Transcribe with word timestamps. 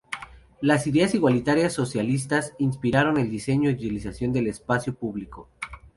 Las 0.61 0.87
ideas 0.87 1.13
igualitarias 1.13 1.73
socialistas 1.73 2.55
inspiraron 2.57 3.19
el 3.19 3.29
diseño 3.29 3.69
y 3.69 3.73
la 3.73 3.77
utilización 3.77 4.33
del 4.33 4.47
espacio 4.47 4.95
público. 4.95 5.47